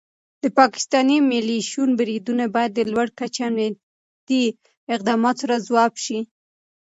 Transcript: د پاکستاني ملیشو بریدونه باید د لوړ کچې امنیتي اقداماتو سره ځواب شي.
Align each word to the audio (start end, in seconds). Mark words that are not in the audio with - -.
د 0.43 0.45
پاکستاني 0.59 1.17
ملیشو 1.31 1.81
بریدونه 1.97 2.43
باید 2.55 2.71
د 2.75 2.79
لوړ 2.91 3.07
کچې 3.17 3.41
امنیتي 3.49 4.43
اقداماتو 4.95 5.39
سره 5.41 5.55
ځواب 5.67 5.93
شي. 6.03 6.19